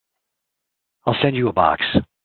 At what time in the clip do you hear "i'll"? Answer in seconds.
1.05-1.15